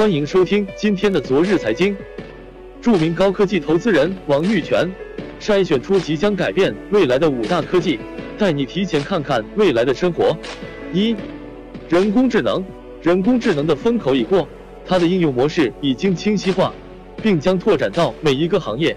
[0.00, 1.94] 欢迎收听今天的昨日财经。
[2.80, 4.90] 著名高科技投资人王玉泉
[5.38, 8.00] 筛选出即将改变未来的五大科技，
[8.38, 10.34] 带你提前看看未来的生活。
[10.90, 11.14] 一、
[11.90, 12.64] 人工智能。
[13.02, 14.48] 人工智能的风口已过，
[14.86, 16.72] 它的应用模式已经清晰化，
[17.22, 18.96] 并将拓展到每一个行业。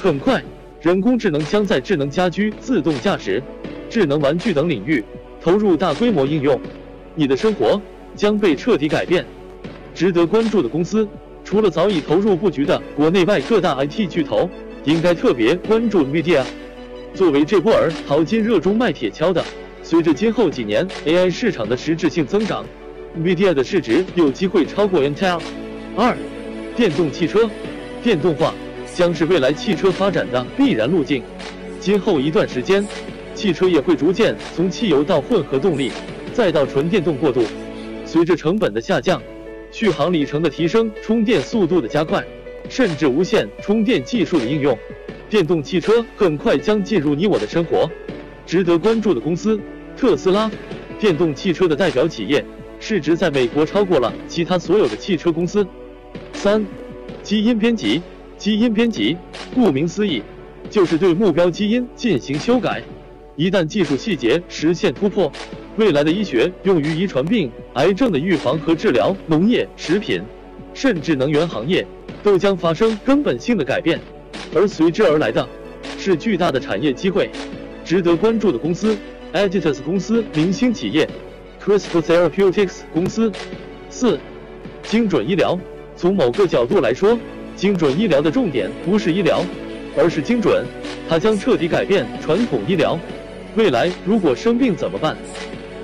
[0.00, 0.40] 很快，
[0.80, 3.42] 人工智能将在智能家居、自动驾驶、
[3.90, 5.02] 智能玩具等领域
[5.40, 6.60] 投入大规模应用，
[7.16, 7.82] 你的生活
[8.14, 9.26] 将被彻底改变。
[9.96, 11.08] 值得关注的公司，
[11.42, 14.48] 除了早已投入布局的国内外各大 IT 巨头，
[14.84, 16.44] 应该特别关注 NVIDIA。
[17.14, 19.42] 作为这波儿淘金热中卖铁锹的，
[19.82, 22.62] 随着今后几年 AI 市场的实质性增长
[23.18, 25.40] ，NVIDIA 的市值有机会超过 Intel。
[25.96, 26.14] 二、
[26.76, 27.48] 电动汽车，
[28.02, 28.52] 电动化
[28.94, 31.22] 将是未来汽车发展的必然路径。
[31.80, 32.86] 今后一段时间，
[33.34, 35.90] 汽车也会逐渐从汽油到混合动力，
[36.34, 37.42] 再到纯电动过渡。
[38.04, 39.20] 随着成本的下降，
[39.78, 42.24] 续航里程的提升，充电速度的加快，
[42.66, 44.74] 甚至无线充电技术的应用，
[45.28, 47.86] 电动汽车很快将进入你我的生活。
[48.46, 49.60] 值得关注的公司，
[49.94, 50.50] 特斯拉，
[50.98, 52.42] 电动汽车的代表企业，
[52.80, 55.66] 市值在美国超过了其他所有的汽车公司。
[56.32, 56.64] 三，
[57.22, 58.00] 基因编辑，
[58.38, 59.14] 基因编辑，
[59.54, 60.22] 顾名思义，
[60.70, 62.82] 就是对目标基因进行修改。
[63.36, 65.30] 一旦技术细节实现突破，
[65.76, 70.22] 未来的医学用于遗传病、癌症的预防和治疗，农业、食品，
[70.72, 71.86] 甚至能源行业，
[72.22, 74.00] 都将发生根本性的改变，
[74.54, 75.46] 而随之而来的，
[75.98, 77.30] 是巨大的产业机会。
[77.84, 78.96] 值得关注的公司
[79.34, 81.06] ：Editas 公司、明星企业
[81.62, 83.30] ；CRISPR Therapeutics 公司。
[83.90, 84.18] 四、
[84.82, 85.58] 精准医疗。
[85.94, 87.18] 从某个角度来说，
[87.54, 89.44] 精准医疗的重点不是医疗，
[89.94, 90.64] 而是精准，
[91.06, 92.98] 它将彻底改变传统医疗。
[93.56, 95.16] 未来如果生病怎么办？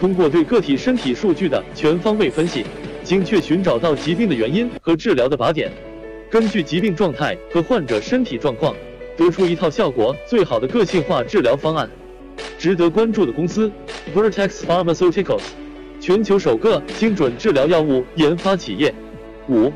[0.00, 2.64] 通过对个体身体数据的全方位分析，
[3.02, 5.70] 精确寻找到疾病的原因和治疗的靶点，
[6.30, 8.74] 根据疾病状态和患者身体状况，
[9.16, 11.90] 得出一套效果最好的个性化治疗方案。
[12.56, 13.70] 值得关注的公司
[14.14, 15.42] ：Vertex Pharmaceuticals，
[16.00, 18.94] 全球首个精准治疗药物研发企业。
[19.48, 19.72] 五，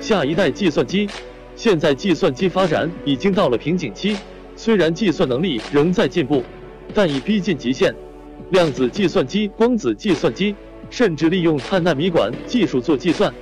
[0.00, 1.08] 下一代计算机。
[1.54, 4.16] 现在计算机发展已经到了瓶颈期，
[4.56, 6.42] 虽然计算能力仍在进步，
[6.94, 7.94] 但已逼近极限。
[8.50, 10.54] 量子计算机、光子计算机，
[10.88, 13.32] 甚至利用碳纳米管技术做计算，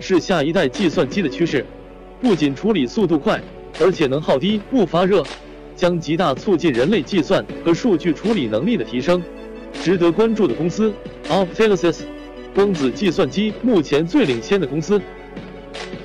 [0.00, 1.64] 是下一代计算机的趋势。
[2.20, 3.38] 不仅处理速度快，
[3.78, 5.22] 而且能耗低、不发热，
[5.76, 9.22] 将极大促进人类计算和数据处理能力的提升。
[9.82, 10.94] 值得关注的公司
[11.28, 12.02] ：Optilisys，
[12.54, 14.98] 光子计算机目前最领先的公司。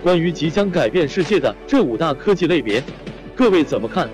[0.03, 2.84] 关于即将改变世界的这五大科技类别，
[3.36, 4.09] 各位怎么看？